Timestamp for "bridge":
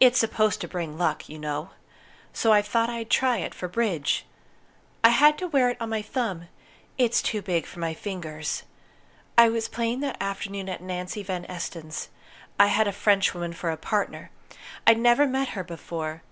3.68-4.24